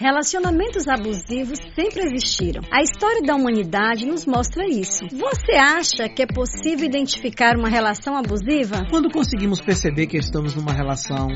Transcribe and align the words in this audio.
Relacionamentos 0.00 0.88
abusivos 0.88 1.58
sempre 1.74 2.06
existiram. 2.06 2.62
A 2.72 2.80
história 2.80 3.20
da 3.20 3.34
humanidade 3.34 4.06
nos 4.06 4.24
mostra 4.24 4.66
isso. 4.66 5.04
Você 5.12 5.52
acha 5.52 6.08
que 6.08 6.22
é 6.22 6.26
possível 6.26 6.86
identificar 6.86 7.54
uma 7.54 7.68
relação 7.68 8.16
abusiva? 8.16 8.86
Quando 8.88 9.10
conseguimos 9.10 9.60
perceber 9.60 10.06
que 10.06 10.16
estamos 10.16 10.54
numa 10.54 10.72
relação 10.72 11.28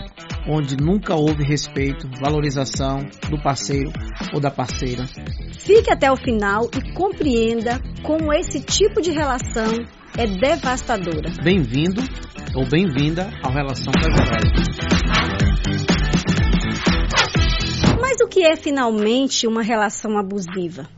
onde 0.49 0.79
nunca 0.79 1.15
houve 1.15 1.45
respeito, 1.45 2.09
valorização 2.19 3.01
do 3.29 3.39
parceiro 3.43 3.93
ou 4.33 4.41
da 4.41 4.51
parceira. 4.51 5.05
Fique 5.59 5.93
até 5.93 6.11
o 6.11 6.17
final 6.17 6.65
e 6.75 6.95
compreenda 6.95 7.79
como 8.03 8.33
esse 8.33 8.65
tipo 8.65 9.03
de 9.03 9.11
relação 9.11 9.75
é 10.17 10.27
devastadora. 10.27 11.31
Bem-vindo 11.43 12.01
ou 12.57 12.67
bem-vinda 12.67 13.31
ao 13.43 13.53
Relação 13.53 13.93
Privilégio. 13.93 15.44
É 18.47 18.57
finalmente 18.57 19.47
uma 19.47 19.63
relação 19.63 20.19
abusiva? 20.19 20.89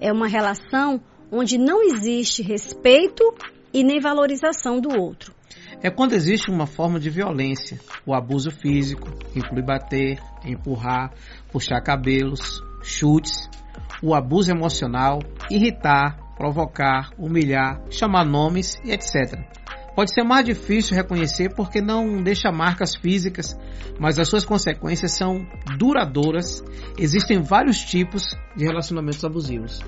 É 0.00 0.12
uma 0.12 0.28
relação 0.28 1.00
onde 1.30 1.58
não 1.58 1.82
existe 1.82 2.42
respeito 2.42 3.34
e 3.72 3.82
nem 3.82 4.00
valorização 4.00 4.80
do 4.80 4.90
outro. 4.98 5.34
É 5.82 5.90
quando 5.90 6.14
existe 6.14 6.50
uma 6.50 6.66
forma 6.66 6.98
de 6.98 7.10
violência. 7.10 7.78
O 8.06 8.14
abuso 8.14 8.50
físico 8.50 9.08
inclui 9.34 9.62
bater, 9.62 10.18
empurrar, 10.44 11.12
puxar 11.52 11.80
cabelos, 11.82 12.62
chutes. 12.82 13.48
O 14.02 14.14
abuso 14.14 14.50
emocional, 14.50 15.20
irritar, 15.50 16.16
provocar, 16.36 17.10
humilhar, 17.18 17.80
chamar 17.90 18.24
nomes 18.24 18.74
e 18.84 18.92
etc. 18.92 19.38
Pode 19.96 20.12
ser 20.12 20.24
mais 20.24 20.44
difícil 20.44 20.94
reconhecer 20.94 21.54
porque 21.54 21.80
não 21.80 22.22
deixa 22.22 22.52
marcas 22.52 22.94
físicas, 22.94 23.58
mas 23.98 24.18
as 24.18 24.28
suas 24.28 24.44
consequências 24.44 25.12
são 25.12 25.46
duradouras. 25.78 26.62
Existem 26.98 27.40
vários 27.40 27.78
tipos 27.78 28.36
de 28.54 28.66
relacionamentos 28.66 29.24
abusivos. 29.24 29.80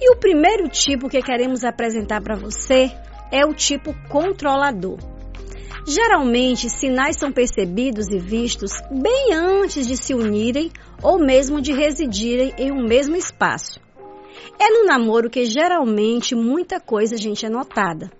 E 0.00 0.12
o 0.12 0.16
primeiro 0.16 0.68
tipo 0.68 1.08
que 1.08 1.20
queremos 1.20 1.64
apresentar 1.64 2.22
para 2.22 2.36
você 2.36 2.92
é 3.32 3.44
o 3.44 3.52
tipo 3.52 3.92
controlador. 4.08 4.98
Geralmente, 5.84 6.70
sinais 6.70 7.16
são 7.16 7.32
percebidos 7.32 8.08
e 8.08 8.18
vistos 8.18 8.70
bem 8.88 9.34
antes 9.34 9.84
de 9.84 9.96
se 9.96 10.14
unirem 10.14 10.70
ou 11.02 11.18
mesmo 11.18 11.60
de 11.60 11.72
residirem 11.72 12.54
em 12.56 12.70
um 12.70 12.86
mesmo 12.86 13.16
espaço. 13.16 13.80
É 14.60 14.70
no 14.70 14.86
namoro 14.86 15.28
que 15.28 15.44
geralmente 15.44 16.36
muita 16.36 16.78
coisa 16.78 17.16
a 17.16 17.18
gente 17.18 17.44
é 17.44 17.50
notada. 17.50 18.19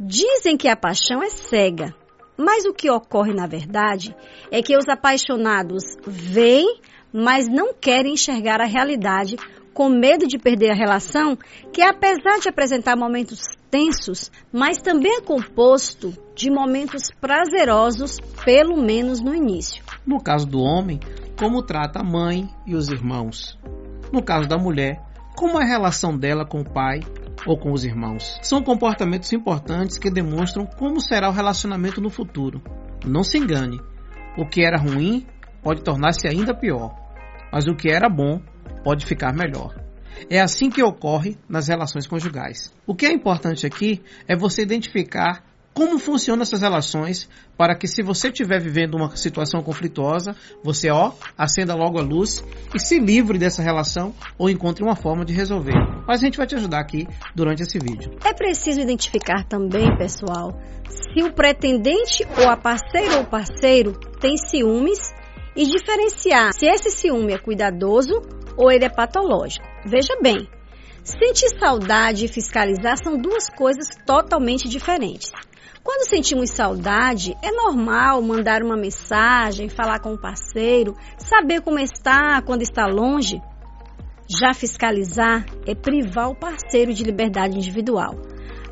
Dizem 0.00 0.56
que 0.56 0.68
a 0.68 0.76
paixão 0.76 1.20
é 1.22 1.28
cega, 1.28 1.92
mas 2.36 2.64
o 2.64 2.72
que 2.72 2.88
ocorre 2.88 3.34
na 3.34 3.48
verdade 3.48 4.14
é 4.48 4.62
que 4.62 4.76
os 4.76 4.88
apaixonados 4.88 5.82
veem, 6.06 6.80
mas 7.12 7.48
não 7.48 7.74
querem 7.74 8.12
enxergar 8.12 8.60
a 8.60 8.64
realidade 8.64 9.36
com 9.74 9.88
medo 9.88 10.26
de 10.26 10.38
perder 10.38 10.70
a 10.70 10.74
relação, 10.74 11.36
que 11.72 11.82
apesar 11.82 12.38
de 12.40 12.48
apresentar 12.48 12.96
momentos 12.96 13.40
tensos, 13.70 14.30
mas 14.52 14.78
também 14.78 15.16
é 15.16 15.20
composto 15.20 16.12
de 16.34 16.48
momentos 16.48 17.02
prazerosos, 17.20 18.18
pelo 18.44 18.76
menos 18.76 19.20
no 19.20 19.34
início. 19.34 19.84
No 20.06 20.22
caso 20.22 20.46
do 20.46 20.60
homem, 20.60 21.00
como 21.38 21.62
trata 21.62 22.00
a 22.00 22.04
mãe 22.04 22.48
e 22.64 22.74
os 22.74 22.88
irmãos. 22.88 23.58
No 24.12 24.22
caso 24.22 24.48
da 24.48 24.56
mulher, 24.56 25.07
como 25.38 25.60
é 25.60 25.62
a 25.62 25.68
relação 25.68 26.18
dela 26.18 26.44
com 26.44 26.62
o 26.62 26.68
pai 26.68 26.98
ou 27.46 27.56
com 27.56 27.70
os 27.70 27.84
irmãos. 27.84 28.40
São 28.42 28.60
comportamentos 28.60 29.32
importantes 29.32 29.96
que 29.96 30.10
demonstram 30.10 30.66
como 30.66 31.00
será 31.00 31.28
o 31.28 31.32
relacionamento 31.32 32.00
no 32.00 32.10
futuro. 32.10 32.60
Não 33.06 33.22
se 33.22 33.38
engane, 33.38 33.80
o 34.36 34.44
que 34.44 34.64
era 34.64 34.76
ruim 34.76 35.24
pode 35.62 35.84
tornar-se 35.84 36.26
ainda 36.26 36.52
pior, 36.52 36.92
mas 37.52 37.68
o 37.68 37.76
que 37.76 37.88
era 37.88 38.08
bom 38.08 38.42
pode 38.82 39.06
ficar 39.06 39.32
melhor. 39.32 39.76
É 40.28 40.40
assim 40.40 40.68
que 40.68 40.82
ocorre 40.82 41.38
nas 41.48 41.68
relações 41.68 42.08
conjugais. 42.08 42.74
O 42.84 42.92
que 42.92 43.06
é 43.06 43.12
importante 43.12 43.64
aqui 43.64 44.02
é 44.26 44.36
você 44.36 44.62
identificar 44.62 45.44
como 45.78 45.96
funcionam 45.96 46.42
essas 46.42 46.60
relações 46.60 47.28
para 47.56 47.72
que 47.76 47.86
se 47.86 48.02
você 48.02 48.30
estiver 48.30 48.60
vivendo 48.60 48.96
uma 48.96 49.14
situação 49.14 49.62
conflituosa, 49.62 50.34
você 50.60 50.90
ó, 50.90 51.12
acenda 51.36 51.72
logo 51.72 52.00
a 52.00 52.02
luz 52.02 52.44
e 52.74 52.80
se 52.80 52.98
livre 52.98 53.38
dessa 53.38 53.62
relação 53.62 54.12
ou 54.36 54.50
encontre 54.50 54.82
uma 54.82 54.96
forma 54.96 55.24
de 55.24 55.32
resolver. 55.32 55.78
Mas 56.04 56.20
a 56.20 56.24
gente 56.24 56.36
vai 56.36 56.48
te 56.48 56.56
ajudar 56.56 56.80
aqui 56.80 57.06
durante 57.32 57.62
esse 57.62 57.78
vídeo. 57.78 58.10
É 58.24 58.34
preciso 58.34 58.80
identificar 58.80 59.44
também, 59.44 59.96
pessoal, 59.96 60.60
se 60.88 61.22
o 61.22 61.32
pretendente 61.32 62.26
ou 62.36 62.48
a 62.48 62.56
parceira 62.56 63.18
ou 63.18 63.24
parceiro 63.24 63.92
tem 64.20 64.36
ciúmes 64.36 65.14
e 65.54 65.64
diferenciar 65.64 66.52
se 66.54 66.66
esse 66.66 66.90
ciúme 66.90 67.34
é 67.34 67.38
cuidadoso 67.38 68.20
ou 68.56 68.68
ele 68.68 68.84
é 68.84 68.90
patológico. 68.90 69.64
Veja 69.86 70.18
bem, 70.20 70.48
sentir 71.04 71.56
saudade 71.56 72.24
e 72.24 72.28
fiscalizar 72.28 72.96
são 73.00 73.16
duas 73.16 73.48
coisas 73.48 73.86
totalmente 74.04 74.68
diferentes. 74.68 75.30
Quando 75.88 76.06
sentimos 76.06 76.50
saudade, 76.50 77.34
é 77.42 77.50
normal 77.50 78.20
mandar 78.20 78.62
uma 78.62 78.76
mensagem, 78.76 79.70
falar 79.70 80.00
com 80.00 80.12
o 80.12 80.20
parceiro, 80.20 80.94
saber 81.16 81.62
como 81.62 81.78
está 81.78 82.42
quando 82.42 82.60
está 82.60 82.84
longe. 82.84 83.40
Já 84.28 84.52
fiscalizar 84.52 85.46
é 85.66 85.74
privar 85.74 86.28
o 86.28 86.34
parceiro 86.34 86.92
de 86.92 87.02
liberdade 87.02 87.56
individual. 87.56 88.16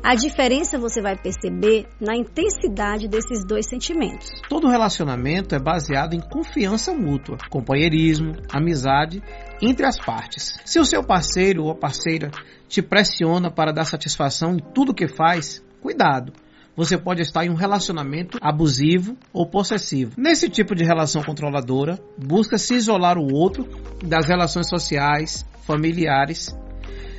A 0.03 0.13
diferença 0.13 0.77
você 0.77 1.01
vai 1.01 1.17
perceber 1.17 1.87
na 1.99 2.15
intensidade 2.15 3.07
desses 3.07 3.43
dois 3.43 3.65
sentimentos. 3.65 4.29
Todo 4.47 4.69
relacionamento 4.69 5.55
é 5.55 5.59
baseado 5.59 6.13
em 6.13 6.21
confiança 6.21 6.93
mútua, 6.93 7.39
companheirismo, 7.49 8.33
amizade 8.47 9.23
entre 9.59 9.87
as 9.87 9.97
partes. 9.97 10.59
Se 10.65 10.79
o 10.79 10.85
seu 10.85 11.03
parceiro 11.03 11.63
ou 11.63 11.73
parceira 11.73 12.29
te 12.67 12.83
pressiona 12.83 13.49
para 13.49 13.73
dar 13.73 13.85
satisfação 13.85 14.53
em 14.53 14.59
tudo 14.59 14.93
que 14.93 15.07
faz, 15.07 15.65
cuidado 15.81 16.31
você 16.77 16.95
pode 16.95 17.23
estar 17.23 17.43
em 17.43 17.49
um 17.49 17.55
relacionamento 17.55 18.37
abusivo 18.39 19.17
ou 19.33 19.49
possessivo. 19.49 20.13
Nesse 20.15 20.47
tipo 20.47 20.75
de 20.75 20.83
relação 20.83 21.23
controladora, 21.23 21.99
busca 22.15 22.59
se 22.59 22.75
isolar 22.75 23.17
o 23.17 23.33
outro 23.33 23.67
das 24.05 24.27
relações 24.27 24.69
sociais, 24.69 25.43
familiares. 25.65 26.55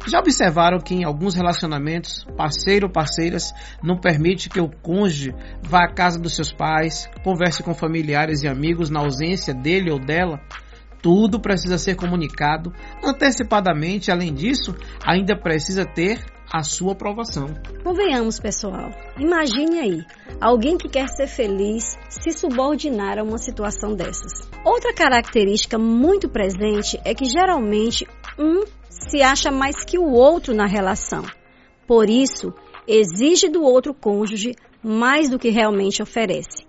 Já 0.06 0.20
observaram 0.20 0.78
que 0.78 0.94
em 0.94 1.04
alguns 1.04 1.34
relacionamentos, 1.34 2.24
parceiro 2.36 2.86
ou 2.86 2.92
parceiras 2.92 3.52
não 3.82 3.98
permite 3.98 4.48
que 4.48 4.60
o 4.60 4.70
cônjuge 4.70 5.34
vá 5.60 5.86
à 5.86 5.92
casa 5.92 6.20
dos 6.20 6.36
seus 6.36 6.52
pais, 6.52 7.10
converse 7.24 7.60
com 7.60 7.74
familiares 7.74 8.42
e 8.42 8.48
amigos 8.48 8.88
na 8.88 9.00
ausência 9.00 9.52
dele 9.52 9.90
ou 9.90 9.98
dela? 9.98 10.40
Tudo 11.02 11.40
precisa 11.40 11.78
ser 11.78 11.96
comunicado 11.96 12.72
antecipadamente. 13.04 14.10
Além 14.10 14.32
disso, 14.32 14.74
ainda 15.04 15.36
precisa 15.36 15.84
ter 15.84 16.24
a 16.50 16.62
sua 16.62 16.92
aprovação. 16.92 17.46
Convenhamos, 17.82 18.40
pessoal. 18.40 18.90
Imagine 19.18 19.80
aí, 19.80 20.06
alguém 20.40 20.78
que 20.78 20.88
quer 20.88 21.08
ser 21.08 21.26
feliz 21.26 21.98
se 22.08 22.32
subordinar 22.32 23.18
a 23.18 23.22
uma 23.22 23.38
situação 23.38 23.94
dessas. 23.94 24.48
Outra 24.64 24.92
característica 24.94 25.78
muito 25.78 26.28
presente 26.28 26.98
é 27.04 27.14
que 27.14 27.26
geralmente 27.26 28.06
um 28.38 28.64
se 28.88 29.22
acha 29.22 29.50
mais 29.50 29.84
que 29.84 29.98
o 29.98 30.10
outro 30.10 30.54
na 30.54 30.66
relação. 30.66 31.24
Por 31.86 32.08
isso, 32.08 32.52
exige 32.86 33.48
do 33.48 33.62
outro 33.62 33.94
cônjuge 33.94 34.54
mais 34.82 35.28
do 35.28 35.38
que 35.38 35.50
realmente 35.50 36.02
oferece. 36.02 36.66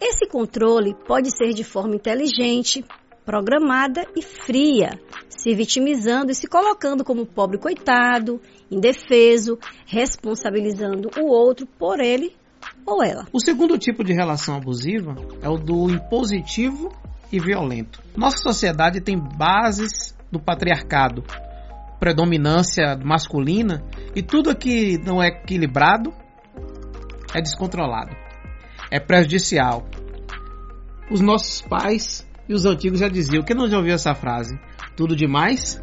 Esse 0.00 0.26
controle 0.26 0.94
pode 1.06 1.30
ser 1.36 1.52
de 1.52 1.62
forma 1.62 1.94
inteligente, 1.94 2.84
programada 3.24 4.06
e 4.14 4.22
fria, 4.22 5.00
se 5.28 5.54
vitimizando 5.54 6.30
e 6.30 6.34
se 6.34 6.46
colocando 6.46 7.04
como 7.04 7.24
pobre 7.24 7.58
coitado, 7.58 8.40
indefeso, 8.74 9.58
responsabilizando 9.86 11.10
o 11.18 11.26
outro 11.26 11.66
por 11.66 12.00
ele 12.00 12.34
ou 12.86 13.02
ela. 13.02 13.26
O 13.32 13.40
segundo 13.40 13.78
tipo 13.78 14.04
de 14.04 14.12
relação 14.12 14.56
abusiva 14.56 15.14
é 15.42 15.48
o 15.48 15.56
do 15.56 15.90
impositivo 15.90 16.90
e 17.32 17.38
violento. 17.38 18.00
Nossa 18.16 18.38
sociedade 18.38 19.00
tem 19.00 19.18
bases 19.18 20.16
do 20.30 20.38
patriarcado, 20.38 21.24
predominância 21.98 22.96
masculina 23.02 23.82
e 24.14 24.22
tudo 24.22 24.54
que 24.54 24.98
não 24.98 25.22
é 25.22 25.28
equilibrado 25.28 26.12
é 27.34 27.40
descontrolado, 27.40 28.14
é 28.90 29.00
prejudicial. 29.00 29.84
Os 31.10 31.20
nossos 31.20 31.60
pais 31.62 32.26
e 32.48 32.54
os 32.54 32.64
antigos 32.64 33.00
já 33.00 33.08
diziam, 33.08 33.42
quem 33.42 33.56
não 33.56 33.68
já 33.68 33.78
ouviu 33.78 33.94
essa 33.94 34.14
frase? 34.14 34.58
Tudo 34.96 35.16
demais 35.16 35.82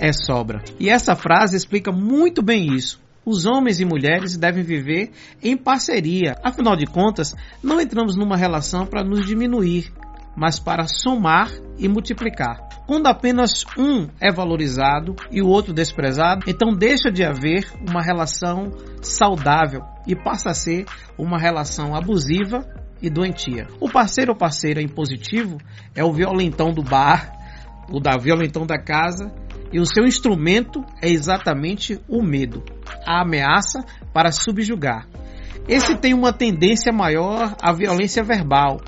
é 0.00 0.12
sobra. 0.12 0.62
E 0.80 0.88
essa 0.88 1.14
frase 1.14 1.56
explica 1.56 1.92
muito 1.92 2.42
bem 2.42 2.74
isso. 2.74 3.00
Os 3.24 3.44
homens 3.44 3.80
e 3.80 3.84
mulheres 3.84 4.36
devem 4.36 4.64
viver 4.64 5.10
em 5.42 5.56
parceria. 5.56 6.36
Afinal 6.42 6.74
de 6.74 6.86
contas, 6.86 7.36
não 7.62 7.80
entramos 7.80 8.16
numa 8.16 8.36
relação 8.36 8.86
para 8.86 9.04
nos 9.04 9.26
diminuir, 9.26 9.92
mas 10.34 10.58
para 10.58 10.86
somar 10.88 11.50
e 11.78 11.86
multiplicar. 11.86 12.66
Quando 12.86 13.06
apenas 13.06 13.64
um 13.78 14.08
é 14.18 14.32
valorizado 14.32 15.14
e 15.30 15.42
o 15.42 15.46
outro 15.46 15.72
desprezado, 15.72 16.44
então 16.48 16.74
deixa 16.74 17.10
de 17.12 17.22
haver 17.22 17.70
uma 17.88 18.02
relação 18.02 18.72
saudável 19.02 19.82
e 20.06 20.16
passa 20.16 20.50
a 20.50 20.54
ser 20.54 20.86
uma 21.16 21.38
relação 21.38 21.94
abusiva 21.94 22.66
e 23.02 23.10
doentia. 23.10 23.68
O 23.78 23.88
parceiro 23.88 24.32
ou 24.32 24.36
parceira 24.36 24.82
impositivo 24.82 25.58
é 25.94 26.02
o 26.02 26.12
violentão 26.12 26.70
do 26.72 26.82
bar, 26.82 27.32
o 27.92 28.00
da 28.00 28.16
violentão 28.18 28.66
da 28.66 28.78
casa, 28.78 29.32
e 29.72 29.78
o 29.78 29.86
seu 29.86 30.04
instrumento 30.04 30.84
é 31.02 31.08
exatamente 31.08 32.00
o 32.08 32.22
medo, 32.22 32.62
a 33.06 33.22
ameaça 33.22 33.84
para 34.12 34.32
subjugar. 34.32 35.06
Esse 35.68 35.96
tem 35.96 36.14
uma 36.14 36.32
tendência 36.32 36.92
maior 36.92 37.54
à 37.62 37.72
violência 37.72 38.24
verbal, 38.24 38.80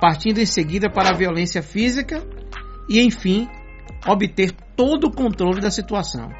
partindo 0.00 0.38
em 0.38 0.46
seguida 0.46 0.90
para 0.90 1.10
a 1.10 1.16
violência 1.16 1.62
física 1.62 2.22
e, 2.88 3.00
enfim, 3.00 3.48
obter 4.06 4.52
todo 4.76 5.06
o 5.06 5.10
controle 5.10 5.60
da 5.60 5.70
situação. 5.70 6.30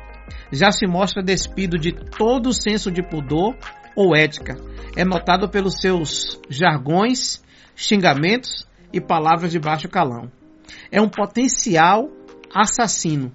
Já 0.52 0.70
se 0.70 0.86
mostra 0.86 1.22
despido 1.22 1.78
de 1.78 1.92
todo 1.92 2.48
o 2.48 2.52
senso 2.52 2.90
de 2.90 3.02
pudor 3.02 3.56
ou 3.96 4.14
ética. 4.14 4.56
É 4.94 5.04
notado 5.04 5.48
pelos 5.48 5.80
seus 5.80 6.38
jargões, 6.48 7.42
xingamentos 7.74 8.66
e 8.92 9.00
palavras 9.00 9.50
de 9.50 9.58
baixo 9.58 9.88
calão. 9.88 10.30
É 10.90 11.00
um 11.00 11.08
potencial 11.08 12.10
assassino. 12.54 13.32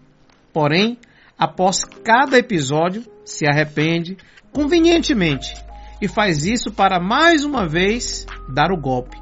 Porém, 0.53 0.97
após 1.37 1.83
cada 2.03 2.37
episódio, 2.37 3.03
se 3.25 3.45
arrepende 3.45 4.17
convenientemente 4.51 5.53
e 6.01 6.07
faz 6.07 6.45
isso 6.45 6.71
para 6.71 6.99
mais 6.99 7.45
uma 7.45 7.67
vez 7.67 8.25
dar 8.53 8.71
o 8.71 8.79
golpe, 8.79 9.17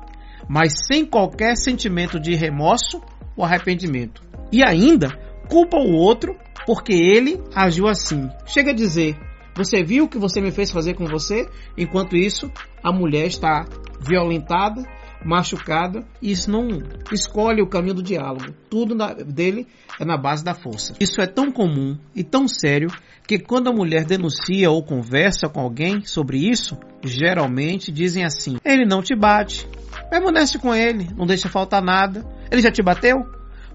mas 0.48 0.74
sem 0.88 1.06
qualquer 1.06 1.56
sentimento 1.56 2.20
de 2.20 2.34
remorso 2.36 3.02
ou 3.36 3.44
arrependimento. 3.44 4.24
E 4.52 4.64
ainda 4.64 5.10
culpa 5.50 5.78
o 5.78 5.94
outro 5.94 6.36
porque 6.66 6.94
ele 6.94 7.42
agiu 7.54 7.88
assim. 7.88 8.30
Chega 8.46 8.72
a 8.72 8.76
dizer: 8.76 9.18
Você 9.56 9.84
viu 9.84 10.06
o 10.06 10.10
que 10.10 10.18
você 10.18 10.42
me 10.42 10.52
fez 10.52 10.72
fazer 10.72 10.94
com 10.94 11.06
você? 11.06 11.48
Enquanto 11.78 12.16
isso, 12.16 12.52
a 12.84 12.92
mulher 12.92 13.28
está 13.28 13.66
violentada, 14.00 14.82
machucada 15.24 16.06
e 16.22 16.32
isso 16.32 16.50
não 16.50 16.68
escolhe 17.12 17.62
o 17.62 17.68
caminho 17.68 17.96
do 17.96 18.04
diálogo. 18.04 18.54
Tudo 18.70 18.96
na, 18.96 19.14
dele 19.14 19.68
é 20.00 20.06
na 20.06 20.18
base 20.18 20.44
da 20.44 20.54
força. 20.54 20.94
Isso 21.00 21.22
é 21.22 21.28
tão 21.28 21.52
comum 21.52 21.98
e 22.16 22.24
tão 22.24 22.48
sério 22.48 22.90
que 23.28 23.38
quando 23.38 23.70
a 23.70 23.74
mulher 23.74 24.06
denuncia 24.06 24.72
ou 24.72 24.84
conversa 24.84 25.48
com 25.50 25.60
alguém 25.60 26.04
sobre 26.06 26.38
isso, 26.38 26.78
geralmente 27.04 27.92
dizem 27.92 28.24
assim: 28.24 28.58
ele 28.64 28.86
não 28.86 29.02
te 29.02 29.16
bate, 29.16 29.68
permanece 30.10 30.58
com 30.58 30.74
ele, 30.74 31.10
não 31.16 31.26
deixa 31.26 31.50
faltar 31.50 31.82
nada. 31.82 32.26
Ele 32.52 32.62
já 32.62 32.72
te 32.72 32.82
bateu? 32.82 33.18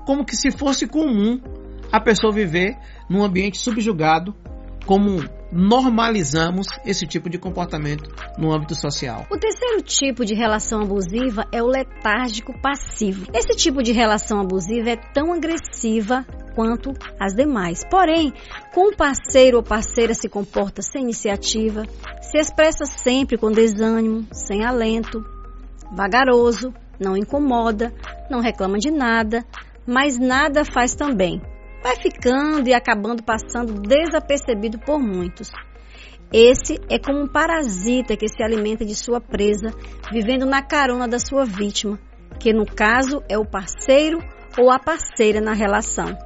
Como 0.05 0.25
que 0.25 0.37
se 0.37 0.51
fosse 0.51 0.87
comum 0.87 1.41
a 1.93 2.01
pessoa 2.01 2.33
viver 2.33 2.77
num 3.09 3.23
ambiente 3.23 3.59
subjugado 3.59 4.35
como 4.85 5.23
normalizamos 5.53 6.67
esse 6.85 7.07
tipo 7.07 7.31
de 7.31 7.39
comportamento 7.39 8.11
no 8.39 8.53
âmbito 8.53 8.75
social. 8.75 9.27
O 9.31 9.39
terceiro 9.39 9.83
tipo 9.83 10.25
de 10.25 10.35
relação 10.35 10.83
abusiva 10.83 11.47
é 11.53 11.63
o 11.63 11.67
letárgico 11.67 12.53
passivo. 12.61 13.27
Esse 13.33 13.57
tipo 13.57 13.83
de 13.83 13.93
relação 13.93 14.41
abusiva 14.41 14.91
é 14.91 14.97
tão 14.97 15.33
agressiva 15.33 16.27
quanto 16.55 16.93
as 17.19 17.35
demais. 17.35 17.83
Porém, 17.91 18.33
com 18.73 18.89
o 18.89 18.97
parceiro 18.97 19.59
ou 19.59 19.63
parceira 19.63 20.15
se 20.15 20.29
comporta 20.29 20.83
sem 20.83 21.03
iniciativa, 21.03 21.85
se 22.21 22.39
expressa 22.39 22.85
sempre 22.85 23.37
com 23.37 23.51
desânimo, 23.51 24.27
sem 24.33 24.65
alento, 24.65 25.25
vagaroso, 25.93 26.73
não 26.99 27.17
incomoda, 27.17 27.93
não 28.31 28.41
reclama 28.41 28.79
de 28.79 28.91
nada, 28.91 29.45
mas 29.87 30.19
nada 30.19 30.65
faz 30.65 30.95
também 30.95 31.41
vai 31.85 31.97
ficando 31.97 32.67
e 32.67 32.73
acabando 32.73 33.23
passando 33.23 33.75
desapercebido 33.75 34.79
por 34.79 34.99
muitos. 34.99 35.53
Esse 36.33 36.81
é 36.89 36.99
como 36.99 37.25
um 37.25 37.29
parasita 37.29 38.17
que 38.17 38.27
se 38.27 38.43
alimenta 38.43 38.87
de 38.87 38.95
sua 38.95 39.21
presa, 39.21 39.71
vivendo 40.11 40.47
na 40.47 40.63
carona 40.63 41.07
da 41.07 41.19
sua 41.19 41.45
vítima, 41.45 42.01
que 42.41 42.55
no 42.55 42.65
caso 42.65 43.23
é 43.29 43.37
o 43.37 43.45
parceiro 43.45 44.19
ou 44.59 44.71
a 44.71 44.79
parceira 44.79 45.43
na 45.43 45.53
relação. 45.53 46.17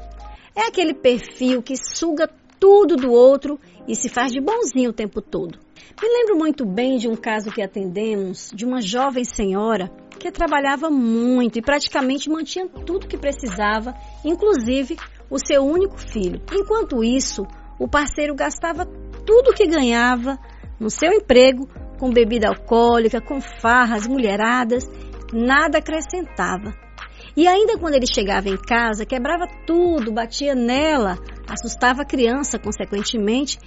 É 0.55 0.69
aquele 0.69 0.95
perfil 0.95 1.61
que 1.61 1.75
suga 1.77 2.31
tudo 2.61 2.95
do 2.95 3.11
outro 3.11 3.59
e 3.89 3.97
se 3.97 4.09
faz 4.09 4.31
de 4.31 4.41
bonzinho 4.41 4.91
o 4.91 4.95
tempo 4.95 5.21
todo. 5.21 5.59
Me 6.01 6.09
lembro 6.09 6.37
muito 6.39 6.65
bem 6.65 6.99
de 6.99 7.09
um 7.09 7.17
caso 7.17 7.51
que 7.51 7.61
atendemos 7.61 8.53
de 8.55 8.65
uma 8.65 8.81
jovem 8.81 9.25
senhora 9.25 9.91
que 10.21 10.31
trabalhava 10.31 10.89
muito 10.89 11.59
e 11.59 11.63
praticamente 11.63 12.31
mantinha 12.31 12.69
tudo 12.69 13.09
que 13.09 13.17
precisava, 13.17 13.95
inclusive 14.25 14.97
o 15.31 15.39
seu 15.39 15.65
único 15.65 15.99
filho. 15.99 16.41
Enquanto 16.53 17.05
isso, 17.05 17.47
o 17.79 17.89
parceiro 17.89 18.35
gastava 18.35 18.85
tudo 18.85 19.51
o 19.51 19.55
que 19.55 19.67
ganhava 19.67 20.39
no 20.81 20.91
seu 20.91 21.13
emprego 21.13 21.69
com 21.99 22.11
bebida 22.11 22.49
alcoólica, 22.49 23.21
com 23.21 23.41
farras, 23.41 24.07
mulheradas, 24.07 24.85
nada 25.33 25.79
acrescentava. 25.79 26.88
E 27.37 27.47
ainda 27.47 27.79
quando 27.79 27.95
ele 27.95 28.07
chegava 28.07 28.49
em 28.49 28.57
casa, 28.57 29.07
quebrava 29.07 29.47
tudo, 29.67 30.13
batia 30.13 30.55
nela, 30.55 31.19
assustava 31.49 32.03
a 32.03 32.05
criança, 32.05 32.59
consequentemente, 32.59 33.59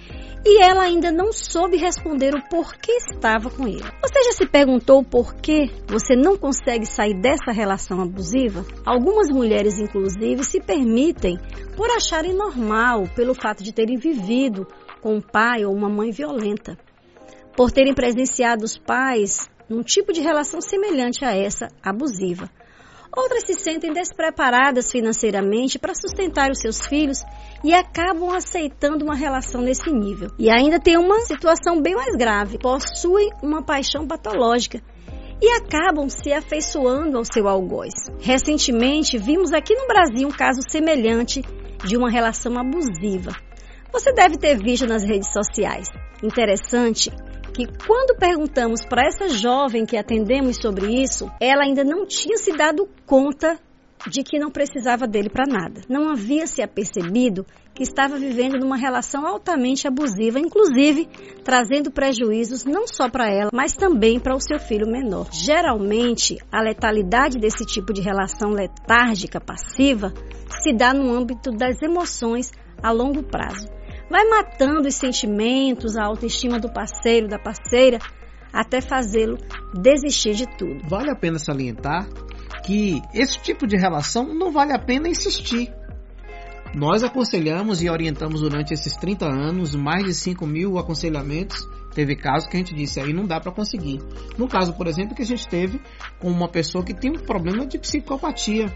e 0.44 0.62
ela 0.62 0.82
ainda 0.82 1.10
não 1.10 1.32
soube 1.32 1.76
responder 1.76 2.34
o 2.34 2.48
porquê 2.48 2.92
estava 2.92 3.48
com 3.48 3.66
ele. 3.66 3.84
Você 4.02 4.24
já 4.24 4.32
se 4.32 4.46
perguntou 4.46 5.04
por 5.04 5.34
que 5.34 5.70
você 5.86 6.16
não 6.16 6.36
consegue 6.36 6.84
sair 6.84 7.14
dessa 7.14 7.52
relação 7.52 8.00
abusiva? 8.00 8.64
Algumas 8.84 9.28
mulheres, 9.28 9.78
inclusive, 9.78 10.44
se 10.44 10.60
permitem 10.60 11.38
por 11.76 11.90
acharem 11.90 12.34
normal 12.34 13.04
pelo 13.14 13.34
fato 13.34 13.62
de 13.62 13.72
terem 13.72 13.96
vivido 13.96 14.66
com 15.00 15.16
um 15.16 15.20
pai 15.20 15.64
ou 15.64 15.74
uma 15.74 15.88
mãe 15.88 16.10
violenta, 16.10 16.76
por 17.56 17.70
terem 17.70 17.94
presenciado 17.94 18.64
os 18.64 18.76
pais 18.76 19.48
num 19.68 19.82
tipo 19.82 20.12
de 20.12 20.20
relação 20.20 20.60
semelhante 20.60 21.24
a 21.24 21.34
essa 21.34 21.68
abusiva. 21.82 22.48
Outras 23.14 23.44
se 23.44 23.54
sentem 23.54 23.92
despreparadas 23.92 24.90
financeiramente 24.90 25.78
para 25.78 25.94
sustentar 25.94 26.50
os 26.50 26.60
seus 26.60 26.86
filhos 26.86 27.22
e 27.62 27.74
acabam 27.74 28.30
aceitando 28.30 29.04
uma 29.04 29.14
relação 29.14 29.60
nesse 29.60 29.90
nível. 29.92 30.30
E 30.38 30.50
ainda 30.50 30.80
tem 30.80 30.96
uma 30.96 31.20
situação 31.20 31.82
bem 31.82 31.94
mais 31.94 32.16
grave: 32.16 32.58
possuem 32.58 33.30
uma 33.42 33.62
paixão 33.62 34.06
patológica 34.06 34.80
e 35.42 35.48
acabam 35.50 36.08
se 36.08 36.32
afeiçoando 36.32 37.18
ao 37.18 37.24
seu 37.24 37.46
algoz. 37.48 37.92
Recentemente, 38.18 39.18
vimos 39.18 39.52
aqui 39.52 39.74
no 39.74 39.86
Brasil 39.86 40.28
um 40.28 40.32
caso 40.32 40.60
semelhante 40.66 41.42
de 41.84 41.96
uma 41.96 42.10
relação 42.10 42.58
abusiva. 42.58 43.32
Você 43.92 44.10
deve 44.12 44.38
ter 44.38 44.56
visto 44.56 44.86
nas 44.86 45.02
redes 45.02 45.30
sociais. 45.32 45.86
Interessante 46.22 47.12
que 47.52 47.66
quando 47.86 48.18
perguntamos 48.18 48.80
para 48.88 49.06
essa 49.06 49.28
jovem 49.28 49.84
que 49.84 49.96
atendemos 49.96 50.56
sobre 50.56 51.02
isso, 51.02 51.30
ela 51.40 51.64
ainda 51.64 51.84
não 51.84 52.06
tinha 52.06 52.36
se 52.38 52.52
dado 52.56 52.88
conta 53.06 53.58
de 54.08 54.22
que 54.22 54.38
não 54.38 54.50
precisava 54.50 55.06
dele 55.06 55.30
para 55.30 55.46
nada. 55.46 55.82
Não 55.88 56.08
havia 56.08 56.46
se 56.46 56.62
apercebido 56.62 57.46
que 57.74 57.82
estava 57.82 58.18
vivendo 58.18 58.58
numa 58.58 58.76
relação 58.76 59.26
altamente 59.26 59.86
abusiva, 59.86 60.38
inclusive 60.38 61.08
trazendo 61.44 61.90
prejuízos 61.90 62.64
não 62.64 62.86
só 62.86 63.08
para 63.08 63.30
ela, 63.30 63.50
mas 63.52 63.74
também 63.74 64.18
para 64.18 64.34
o 64.34 64.40
seu 64.40 64.58
filho 64.58 64.90
menor. 64.90 65.28
Geralmente, 65.32 66.38
a 66.50 66.60
letalidade 66.60 67.38
desse 67.38 67.64
tipo 67.64 67.92
de 67.92 68.00
relação 68.00 68.50
letárgica 68.50 69.40
passiva 69.40 70.12
se 70.62 70.74
dá 70.74 70.92
no 70.92 71.10
âmbito 71.14 71.50
das 71.50 71.80
emoções 71.80 72.50
a 72.82 72.90
longo 72.90 73.22
prazo 73.22 73.68
vai 74.12 74.26
matando 74.26 74.86
os 74.86 74.94
sentimentos, 74.94 75.96
a 75.96 76.04
autoestima 76.04 76.60
do 76.60 76.70
parceiro, 76.70 77.28
da 77.28 77.38
parceira, 77.38 77.98
até 78.52 78.82
fazê-lo 78.82 79.38
desistir 79.72 80.34
de 80.34 80.46
tudo. 80.58 80.86
Vale 80.86 81.10
a 81.10 81.16
pena 81.16 81.38
salientar 81.38 82.06
que 82.62 83.00
esse 83.14 83.40
tipo 83.40 83.66
de 83.66 83.74
relação 83.74 84.34
não 84.34 84.52
vale 84.52 84.74
a 84.74 84.78
pena 84.78 85.08
insistir. 85.08 85.72
Nós 86.74 87.02
aconselhamos 87.02 87.82
e 87.82 87.88
orientamos 87.88 88.42
durante 88.42 88.74
esses 88.74 88.94
30 88.96 89.24
anos 89.24 89.74
mais 89.74 90.04
de 90.04 90.12
5 90.12 90.46
mil 90.46 90.78
aconselhamentos. 90.78 91.66
Teve 91.94 92.14
casos 92.14 92.48
que 92.48 92.56
a 92.56 92.58
gente 92.58 92.74
disse 92.74 93.00
aí 93.00 93.14
não 93.14 93.26
dá 93.26 93.40
para 93.40 93.50
conseguir. 93.50 93.98
No 94.36 94.46
caso, 94.46 94.74
por 94.74 94.86
exemplo, 94.86 95.14
que 95.14 95.22
a 95.22 95.26
gente 95.26 95.48
teve 95.48 95.80
com 96.18 96.28
uma 96.28 96.48
pessoa 96.48 96.84
que 96.84 96.92
tem 96.92 97.10
um 97.10 97.18
problema 97.18 97.66
de 97.66 97.78
psicopatia 97.78 98.72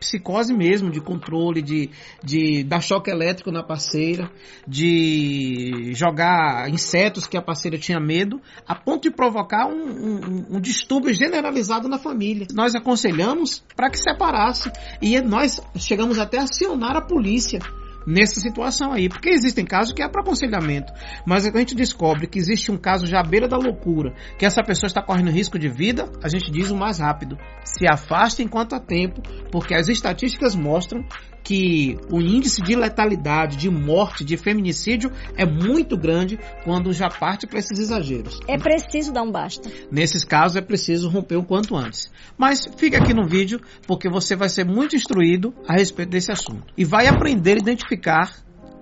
psicose 0.00 0.52
mesmo, 0.52 0.90
de 0.90 1.00
controle, 1.00 1.62
de, 1.62 1.90
de 2.22 2.62
dar 2.64 2.80
choque 2.80 3.10
elétrico 3.10 3.50
na 3.50 3.62
parceira, 3.62 4.30
de 4.66 5.92
jogar 5.94 6.68
insetos 6.70 7.26
que 7.26 7.36
a 7.36 7.42
parceira 7.42 7.78
tinha 7.78 8.00
medo, 8.00 8.40
a 8.66 8.74
ponto 8.74 9.02
de 9.02 9.10
provocar 9.10 9.66
um, 9.66 9.72
um, 9.72 10.46
um 10.56 10.60
distúrbio 10.60 11.12
generalizado 11.12 11.88
na 11.88 11.98
família. 11.98 12.46
Nós 12.52 12.74
aconselhamos 12.74 13.62
para 13.76 13.90
que 13.90 13.98
separasse 13.98 14.70
e 15.00 15.20
nós 15.20 15.60
chegamos 15.76 16.18
até 16.18 16.38
a 16.38 16.44
acionar 16.44 16.96
a 16.96 17.02
polícia 17.02 17.60
nessa 18.06 18.40
situação 18.40 18.92
aí. 18.92 19.08
Porque 19.08 19.30
existem 19.30 19.64
casos 19.64 19.92
que 19.92 20.02
é 20.02 20.08
para 20.08 20.22
aconselhamento, 20.22 20.92
mas 21.26 21.46
a 21.46 21.58
gente 21.58 21.74
descobre 21.74 22.26
que 22.26 22.38
existe 22.38 22.70
um 22.70 22.76
caso 22.76 23.06
já 23.06 23.20
à 23.20 23.22
beira 23.22 23.48
da 23.48 23.56
loucura, 23.56 24.14
que 24.38 24.46
essa 24.46 24.62
pessoa 24.62 24.86
está 24.88 25.02
correndo 25.02 25.30
risco 25.30 25.58
de 25.58 25.68
vida, 25.68 26.10
a 26.22 26.28
gente 26.28 26.50
diz 26.50 26.70
o 26.70 26.76
mais 26.76 26.98
rápido: 26.98 27.38
se 27.64 27.86
afaste 27.86 28.42
enquanto 28.42 28.74
há 28.74 28.80
tempo, 28.80 29.22
porque 29.50 29.74
as 29.74 29.88
estatísticas 29.88 30.54
mostram 30.54 31.04
que 31.44 31.98
o 32.10 32.20
índice 32.20 32.62
de 32.62 32.74
letalidade, 32.74 33.58
de 33.58 33.70
morte, 33.70 34.24
de 34.24 34.36
feminicídio 34.38 35.12
é 35.36 35.44
muito 35.44 35.96
grande 35.96 36.40
quando 36.64 36.90
já 36.92 37.10
parte 37.10 37.46
para 37.46 37.58
esses 37.58 37.78
exageros. 37.78 38.40
É 38.48 38.56
preciso 38.56 39.12
dar 39.12 39.22
um 39.22 39.30
basta. 39.30 39.70
Nesses 39.92 40.24
casos 40.24 40.56
é 40.56 40.62
preciso 40.62 41.10
romper 41.10 41.36
o 41.36 41.44
quanto 41.44 41.76
antes. 41.76 42.10
Mas 42.38 42.66
fica 42.78 42.96
aqui 42.96 43.12
no 43.12 43.28
vídeo 43.28 43.60
porque 43.86 44.08
você 44.08 44.34
vai 44.34 44.48
ser 44.48 44.64
muito 44.64 44.96
instruído 44.96 45.54
a 45.68 45.74
respeito 45.74 46.08
desse 46.08 46.32
assunto 46.32 46.72
e 46.76 46.84
vai 46.84 47.06
aprender 47.06 47.58
a 47.58 47.60
identificar 47.60 48.34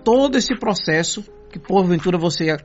todo 0.05 0.39
esse 0.39 0.55
processo 0.57 1.25
que 1.51 1.59
porventura 1.59 2.17
você 2.17 2.57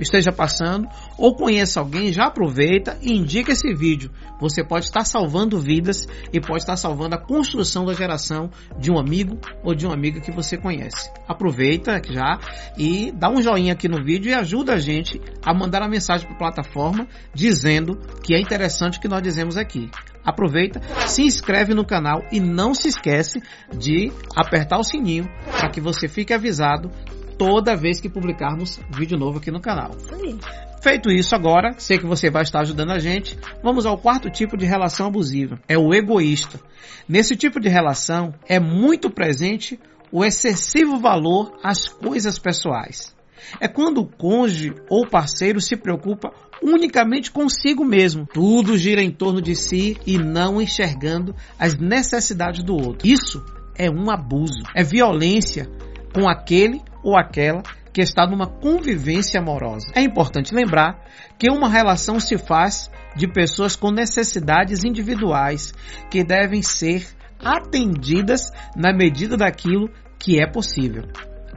esteja 0.00 0.32
passando 0.32 0.88
ou 1.16 1.34
conheça 1.34 1.80
alguém, 1.80 2.12
já 2.12 2.26
aproveita 2.26 2.98
e 3.00 3.12
indica 3.12 3.52
esse 3.52 3.72
vídeo. 3.74 4.10
Você 4.40 4.62
pode 4.62 4.84
estar 4.84 5.04
salvando 5.04 5.58
vidas 5.58 6.06
e 6.32 6.40
pode 6.40 6.62
estar 6.62 6.76
salvando 6.76 7.14
a 7.14 7.18
construção 7.18 7.84
da 7.84 7.94
geração 7.94 8.50
de 8.78 8.90
um 8.90 8.98
amigo 8.98 9.38
ou 9.62 9.74
de 9.74 9.86
uma 9.86 9.94
amiga 9.94 10.20
que 10.20 10.30
você 10.30 10.56
conhece. 10.56 11.10
Aproveita 11.26 12.00
já 12.08 12.38
e 12.76 13.12
dá 13.12 13.30
um 13.30 13.40
joinha 13.40 13.72
aqui 13.72 13.88
no 13.88 14.04
vídeo 14.04 14.30
e 14.30 14.34
ajuda 14.34 14.74
a 14.74 14.78
gente 14.78 15.20
a 15.44 15.54
mandar 15.54 15.82
a 15.82 15.88
mensagem 15.88 16.26
para 16.26 16.34
a 16.34 16.38
plataforma 16.38 17.06
dizendo 17.34 17.98
que 18.22 18.34
é 18.34 18.40
interessante 18.40 18.98
o 18.98 19.00
que 19.00 19.08
nós 19.08 19.22
dizemos 19.22 19.56
aqui. 19.56 19.90
Aproveita, 20.24 20.80
se 21.06 21.22
inscreve 21.22 21.72
no 21.72 21.86
canal 21.86 22.20
e 22.32 22.40
não 22.40 22.74
se 22.74 22.88
esquece 22.88 23.40
de 23.72 24.12
apertar 24.34 24.76
o 24.76 24.82
sininho 24.82 25.30
para 25.52 25.70
que 25.70 25.80
você 25.80 26.08
fique 26.08 26.34
avisado 26.34 26.90
toda 27.38 27.76
vez 27.76 28.00
que 28.00 28.08
publicarmos 28.08 28.80
vídeo 28.90 29.18
novo 29.18 29.38
aqui 29.38 29.50
no 29.50 29.60
canal. 29.60 29.92
Sim. 29.98 30.38
Feito 30.82 31.10
isso 31.10 31.34
agora, 31.34 31.74
sei 31.78 31.98
que 31.98 32.06
você 32.06 32.30
vai 32.30 32.42
estar 32.42 32.60
ajudando 32.60 32.92
a 32.92 32.98
gente. 32.98 33.36
Vamos 33.62 33.86
ao 33.86 33.98
quarto 33.98 34.30
tipo 34.30 34.56
de 34.56 34.64
relação 34.64 35.08
abusiva. 35.08 35.58
É 35.66 35.76
o 35.76 35.92
egoísta. 35.92 36.60
Nesse 37.08 37.34
tipo 37.34 37.58
de 37.58 37.68
relação 37.68 38.34
é 38.46 38.60
muito 38.60 39.10
presente 39.10 39.80
o 40.12 40.24
excessivo 40.24 40.98
valor 40.98 41.58
às 41.62 41.88
coisas 41.88 42.38
pessoais. 42.38 43.14
É 43.60 43.68
quando 43.68 43.98
o 43.98 44.06
cônjuge 44.06 44.74
ou 44.88 45.06
parceiro 45.06 45.60
se 45.60 45.76
preocupa 45.76 46.32
unicamente 46.62 47.30
consigo 47.30 47.84
mesmo. 47.84 48.26
Tudo 48.32 48.76
gira 48.76 49.02
em 49.02 49.10
torno 49.10 49.40
de 49.40 49.54
si 49.54 49.96
e 50.06 50.18
não 50.18 50.60
enxergando 50.60 51.34
as 51.58 51.74
necessidades 51.74 52.62
do 52.62 52.74
outro. 52.74 53.06
Isso 53.06 53.44
é 53.76 53.90
um 53.90 54.10
abuso, 54.10 54.62
é 54.74 54.82
violência 54.82 55.68
com 56.14 56.28
aquele 56.28 56.80
ou 57.06 57.16
aquela 57.16 57.62
que 57.92 58.02
está 58.02 58.26
numa 58.26 58.48
convivência 58.48 59.38
amorosa. 59.38 59.92
É 59.94 60.02
importante 60.02 60.52
lembrar 60.52 60.98
que 61.38 61.48
uma 61.48 61.68
relação 61.68 62.18
se 62.18 62.36
faz 62.36 62.90
de 63.14 63.28
pessoas 63.28 63.76
com 63.76 63.92
necessidades 63.92 64.82
individuais 64.82 65.72
que 66.10 66.24
devem 66.24 66.62
ser 66.62 67.06
atendidas 67.38 68.50
na 68.74 68.92
medida 68.92 69.36
daquilo 69.36 69.88
que 70.18 70.40
é 70.40 70.50
possível. 70.50 71.04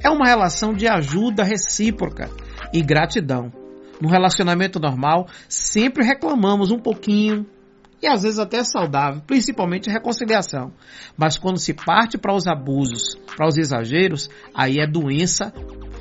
É 0.04 0.10
uma 0.10 0.28
relação 0.28 0.72
de 0.72 0.88
ajuda 0.88 1.44
recíproca 1.44 2.30
e 2.72 2.82
gratidão. 2.84 3.52
No 4.00 4.08
relacionamento 4.08 4.80
normal, 4.80 5.28
sempre 5.50 6.06
reclamamos 6.06 6.72
um 6.72 6.80
pouquinho, 6.80 7.46
e 8.02 8.08
às 8.08 8.24
vezes 8.24 8.40
até 8.40 8.64
saudável, 8.64 9.22
principalmente 9.26 9.90
a 9.90 9.94
reconciliação. 9.94 10.72
Mas 11.18 11.38
quando 11.38 11.60
se 11.60 11.74
parte 11.74 12.18
para 12.18 12.34
os 12.34 12.48
abusos, 12.48 13.16
para 13.36 13.48
os 13.48 13.58
exageros, 13.58 14.30
aí 14.54 14.80
é 14.80 14.88
doença 14.88 15.54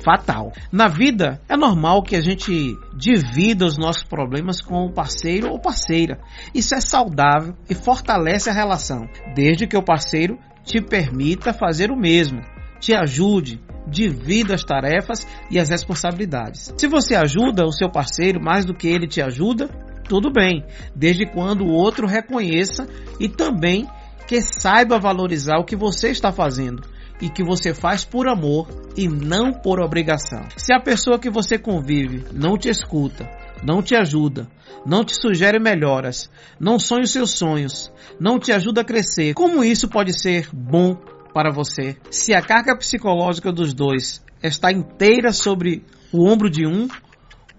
fatal. 0.03 0.53
Na 0.71 0.87
vida 0.87 1.41
é 1.47 1.57
normal 1.57 2.01
que 2.03 2.15
a 2.15 2.21
gente 2.21 2.75
divida 2.95 3.65
os 3.65 3.77
nossos 3.77 4.03
problemas 4.03 4.61
com 4.61 4.85
o 4.85 4.93
parceiro 4.93 5.49
ou 5.49 5.59
parceira. 5.59 6.19
Isso 6.53 6.73
é 6.73 6.81
saudável 6.81 7.53
e 7.69 7.75
fortalece 7.75 8.49
a 8.49 8.53
relação, 8.53 9.07
desde 9.35 9.67
que 9.67 9.77
o 9.77 9.83
parceiro 9.83 10.39
te 10.63 10.81
permita 10.81 11.53
fazer 11.53 11.91
o 11.91 11.97
mesmo, 11.97 12.41
te 12.79 12.93
ajude, 12.93 13.61
divida 13.87 14.53
as 14.53 14.63
tarefas 14.63 15.27
e 15.49 15.59
as 15.59 15.69
responsabilidades. 15.69 16.73
Se 16.77 16.87
você 16.87 17.15
ajuda 17.15 17.65
o 17.65 17.71
seu 17.71 17.89
parceiro 17.89 18.41
mais 18.41 18.65
do 18.65 18.73
que 18.73 18.87
ele 18.87 19.07
te 19.07 19.21
ajuda, 19.21 19.69
tudo 20.09 20.31
bem, 20.31 20.65
desde 20.95 21.27
quando 21.27 21.63
o 21.63 21.71
outro 21.71 22.07
reconheça 22.07 22.87
e 23.19 23.29
também 23.29 23.87
que 24.27 24.41
saiba 24.41 24.99
valorizar 24.99 25.59
o 25.59 25.63
que 25.63 25.75
você 25.75 26.09
está 26.09 26.31
fazendo 26.31 26.81
e 27.21 27.29
que 27.29 27.43
você 27.43 27.73
faz 27.73 28.03
por 28.03 28.27
amor 28.27 28.67
e 28.97 29.07
não 29.07 29.53
por 29.53 29.79
obrigação. 29.79 30.43
Se 30.57 30.73
a 30.73 30.79
pessoa 30.79 31.19
que 31.19 31.29
você 31.29 31.59
convive 31.59 32.25
não 32.33 32.57
te 32.57 32.69
escuta, 32.69 33.29
não 33.63 33.83
te 33.83 33.95
ajuda, 33.95 34.47
não 34.83 35.05
te 35.05 35.13
sugere 35.15 35.59
melhoras, 35.59 36.29
não 36.59 36.79
sonha 36.79 37.03
os 37.03 37.11
seus 37.11 37.37
sonhos, 37.37 37.91
não 38.19 38.39
te 38.39 38.51
ajuda 38.51 38.81
a 38.81 38.85
crescer, 38.85 39.35
como 39.35 39.63
isso 39.63 39.87
pode 39.87 40.19
ser 40.19 40.49
bom 40.51 40.95
para 41.33 41.51
você? 41.51 41.97
Se 42.09 42.33
a 42.33 42.41
carga 42.41 42.75
psicológica 42.75 43.51
dos 43.51 43.73
dois 43.73 44.23
está 44.41 44.71
inteira 44.71 45.31
sobre 45.31 45.83
o 46.11 46.27
ombro 46.27 46.49
de 46.49 46.65
um, 46.65 46.87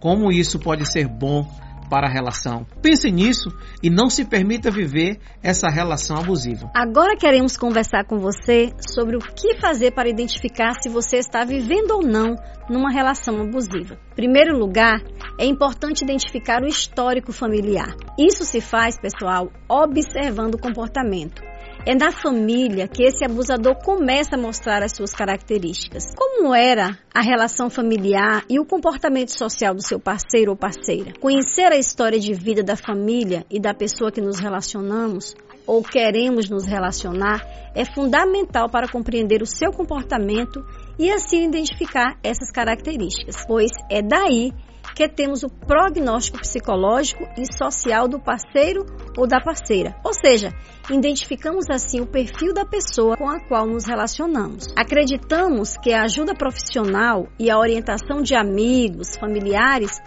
como 0.01 0.33
isso 0.33 0.59
pode 0.59 0.91
ser 0.91 1.07
bom 1.07 1.47
para 1.91 2.07
a 2.07 2.11
relação. 2.11 2.65
Pense 2.81 3.11
nisso 3.11 3.51
e 3.83 3.91
não 3.91 4.09
se 4.09 4.25
permita 4.25 4.71
viver 4.71 5.19
essa 5.43 5.69
relação 5.69 6.17
abusiva. 6.17 6.71
Agora 6.75 7.17
queremos 7.17 7.57
conversar 7.57 8.05
com 8.05 8.19
você 8.19 8.73
sobre 8.81 9.17
o 9.17 9.19
que 9.19 9.57
fazer 9.57 9.91
para 9.91 10.09
identificar 10.09 10.75
se 10.81 10.89
você 10.89 11.17
está 11.17 11.45
vivendo 11.45 11.91
ou 11.91 12.03
não 12.03 12.37
numa 12.71 12.93
relação 12.93 13.41
abusiva. 13.41 13.99
Em 14.13 14.15
primeiro 14.15 14.57
lugar, 14.57 15.03
é 15.39 15.45
importante 15.45 16.05
identificar 16.05 16.63
o 16.63 16.69
histórico 16.69 17.33
familiar. 17.33 17.95
Isso 18.17 18.45
se 18.45 18.61
faz, 18.61 18.97
pessoal, 19.01 19.51
observando 19.69 20.55
o 20.55 20.61
comportamento. 20.61 21.50
É 21.87 21.95
na 21.95 22.13
família 22.13 22.87
que 22.87 23.03
esse 23.03 23.25
abusador 23.25 23.75
começa 23.83 24.37
a 24.37 24.39
mostrar 24.39 24.83
as 24.83 24.93
suas 24.95 25.13
características. 25.13 26.15
Como 26.15 26.55
era 26.55 26.99
a 27.13 27.23
relação 27.23 27.71
familiar 27.71 28.45
e 28.51 28.61
o 28.61 28.67
comportamento 28.67 29.31
social 29.31 29.75
do 29.75 29.83
seu 29.83 29.99
parceiro 29.99 30.51
ou 30.51 30.57
parceira? 30.57 31.15
Conhecer 31.19 31.73
a 31.73 31.79
história 31.79 32.21
de 32.21 32.35
vida 32.35 32.63
da 32.63 32.77
família 32.77 33.47
e 33.51 33.59
da 33.59 33.73
pessoa 33.73 34.13
que 34.13 34.21
nos 34.21 34.39
relacionamos 34.39 35.35
ou 35.67 35.83
queremos 35.83 36.51
nos 36.51 36.67
relacionar 36.67 37.41
é 37.75 37.85
fundamental 37.85 38.69
para 38.69 38.89
compreender 38.89 39.41
o 39.41 39.47
seu 39.47 39.71
comportamento 39.71 40.63
e 40.99 41.11
assim 41.11 41.45
identificar 41.45 42.19
essas 42.23 42.51
características, 42.51 43.37
pois 43.47 43.71
é 43.91 44.03
daí 44.03 44.53
que 44.95 45.09
temos 45.09 45.43
o 45.43 45.49
prognóstico 45.49 46.39
psicológico 46.39 47.25
e 47.39 47.45
social 47.57 48.07
do 48.07 48.21
parceiro 48.21 48.85
ou 49.17 49.27
da 49.27 49.41
parceira. 49.41 49.97
Ou 50.05 50.13
seja, 50.13 50.53
identificamos 50.91 51.67
assim 51.71 52.01
o 52.01 52.07
perfil 52.07 52.53
da 52.53 52.65
pessoa 52.65 53.17
com 53.17 53.29
a 53.29 53.41
qual 53.41 53.67
nos 53.67 53.87
relacionamos. 53.87 54.69
Acreditamos 54.77 55.77
que 55.77 55.93
a 55.93 56.03
ajuda 56.03 56.35
profissional 56.35 57.29
e 57.39 57.51
a 57.51 57.59
orientação 57.59 58.23
de 58.23 58.35
amigos, 58.35 59.17
familiares 59.17 59.99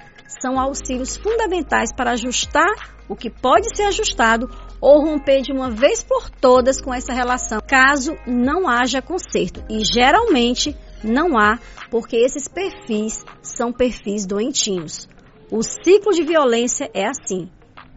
são 0.42 0.60
auxílios 0.60 1.16
fundamentais 1.18 1.94
para 1.96 2.12
ajustar 2.12 2.94
o 3.08 3.16
que 3.16 3.30
pode 3.30 3.76
ser 3.76 3.84
ajustado 3.84 4.50
ou 4.80 5.02
romper 5.02 5.42
de 5.42 5.52
uma 5.52 5.70
vez 5.70 6.04
por 6.04 6.30
todas 6.30 6.82
com 6.82 6.94
essa 6.94 7.14
relação, 7.14 7.60
caso 7.68 8.16
não 8.26 8.68
haja 8.68 9.02
conserto. 9.02 9.64
E 9.70 9.84
geralmente 9.84 10.76
não 11.04 11.38
há, 11.38 11.60
porque 11.90 12.16
esses 12.16 12.48
perfis 12.48 13.24
são 13.42 13.72
perfis 13.72 14.26
doentinhos. 14.26 15.08
O 15.52 15.62
ciclo 15.62 16.12
de 16.14 16.24
violência 16.24 16.90
é 16.94 17.08
assim: 17.08 17.50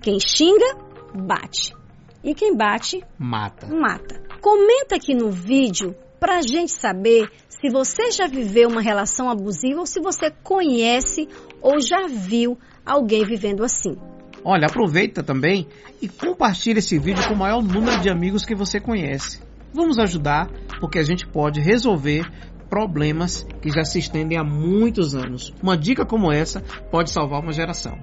quem 0.02 0.18
xinga, 0.20 0.76
bate. 1.14 1.74
E 2.22 2.34
quem 2.34 2.56
bate, 2.56 3.02
mata. 3.18 3.66
Mata. 3.68 4.20
Comenta 4.40 4.96
aqui 4.96 5.14
no 5.14 5.30
vídeo 5.30 5.94
para 6.18 6.38
a 6.38 6.42
gente 6.42 6.72
saber 6.72 7.30
se 7.48 7.70
você 7.70 8.10
já 8.10 8.26
viveu 8.26 8.68
uma 8.68 8.82
relação 8.82 9.30
abusiva 9.30 9.80
ou 9.80 9.86
se 9.86 10.00
você 10.00 10.30
conhece 10.42 11.28
ou 11.60 11.80
já 11.80 12.06
viu 12.08 12.58
alguém 12.84 13.24
vivendo 13.24 13.64
assim. 13.64 13.96
Olha, 14.44 14.66
aproveita 14.66 15.22
também 15.22 15.66
e 16.00 16.08
compartilhe 16.08 16.78
esse 16.78 16.98
vídeo 16.98 17.26
com 17.26 17.34
o 17.34 17.38
maior 17.38 17.62
número 17.62 18.00
de 18.00 18.10
amigos 18.10 18.44
que 18.44 18.54
você 18.54 18.78
conhece. 18.78 19.40
Vamos 19.72 19.98
ajudar 19.98 20.48
porque 20.80 20.98
a 20.98 21.02
gente 21.02 21.26
pode 21.26 21.60
resolver 21.60 22.24
problemas 22.68 23.46
que 23.60 23.70
já 23.70 23.84
se 23.84 23.98
estendem 23.98 24.38
há 24.38 24.44
muitos 24.44 25.14
anos. 25.14 25.52
Uma 25.62 25.76
dica 25.76 26.04
como 26.04 26.32
essa 26.32 26.62
pode 26.90 27.10
salvar 27.10 27.40
uma 27.40 27.52
geração. 27.52 27.98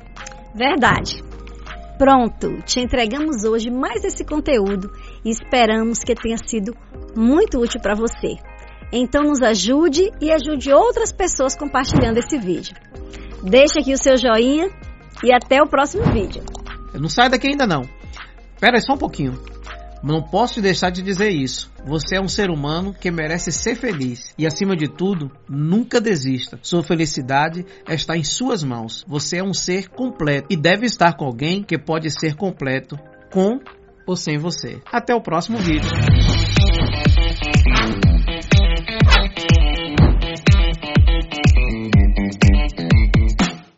Verdade. 0.55 1.23
Pronto, 1.97 2.61
te 2.65 2.79
entregamos 2.79 3.43
hoje 3.43 3.69
mais 3.69 4.03
esse 4.03 4.25
conteúdo 4.25 4.91
e 5.23 5.29
esperamos 5.29 5.99
que 5.99 6.15
tenha 6.15 6.37
sido 6.37 6.75
muito 7.15 7.59
útil 7.59 7.79
para 7.81 7.95
você. 7.95 8.35
Então 8.91 9.23
nos 9.23 9.41
ajude 9.41 10.11
e 10.21 10.31
ajude 10.31 10.71
outras 10.71 11.11
pessoas 11.11 11.55
compartilhando 11.55 12.17
esse 12.17 12.37
vídeo. 12.37 12.75
Deixe 13.43 13.79
aqui 13.79 13.93
o 13.93 13.97
seu 13.97 14.17
joinha 14.17 14.69
e 15.23 15.33
até 15.33 15.61
o 15.61 15.67
próximo 15.67 16.03
vídeo. 16.11 16.43
Não 16.93 17.09
sai 17.09 17.29
daqui 17.29 17.47
ainda 17.47 17.65
não. 17.65 17.81
Espera 18.53 18.79
só 18.79 18.93
um 18.93 18.97
pouquinho. 18.97 19.39
Não 20.03 20.21
posso 20.21 20.61
deixar 20.61 20.89
de 20.89 21.01
dizer 21.01 21.29
isso. 21.29 21.71
Você 21.85 22.17
é 22.17 22.21
um 22.21 22.27
ser 22.27 22.49
humano 22.49 22.93
que 22.93 23.09
merece 23.09 23.53
ser 23.53 23.75
feliz. 23.75 24.33
E 24.37 24.45
acima 24.45 24.75
de 24.75 24.89
tudo, 24.89 25.31
nunca 25.49 26.01
desista. 26.01 26.59
Sua 26.61 26.83
felicidade 26.83 27.65
está 27.87 28.17
em 28.17 28.23
suas 28.23 28.63
mãos. 28.63 29.05
Você 29.07 29.37
é 29.37 29.43
um 29.43 29.53
ser 29.53 29.87
completo 29.87 30.47
e 30.49 30.57
deve 30.57 30.85
estar 30.85 31.13
com 31.13 31.23
alguém 31.23 31.63
que 31.63 31.77
pode 31.77 32.09
ser 32.11 32.35
completo 32.35 32.97
com 33.31 33.59
ou 34.05 34.17
sem 34.17 34.37
você. 34.37 34.81
Até 34.91 35.15
o 35.15 35.21
próximo 35.21 35.57
vídeo. 35.57 35.89